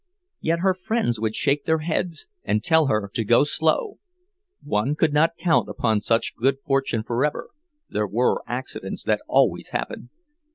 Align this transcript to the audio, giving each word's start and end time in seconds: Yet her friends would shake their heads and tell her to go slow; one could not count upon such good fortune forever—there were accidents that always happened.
Yet 0.39 0.61
her 0.61 0.73
friends 0.73 1.19
would 1.19 1.35
shake 1.35 1.65
their 1.65 1.77
heads 1.85 2.25
and 2.43 2.63
tell 2.63 2.87
her 2.87 3.07
to 3.13 3.23
go 3.23 3.43
slow; 3.43 3.99
one 4.63 4.95
could 4.95 5.13
not 5.13 5.37
count 5.37 5.69
upon 5.69 6.01
such 6.01 6.35
good 6.35 6.57
fortune 6.65 7.03
forever—there 7.03 8.07
were 8.07 8.41
accidents 8.47 9.03
that 9.03 9.21
always 9.27 9.69
happened. 9.69 10.09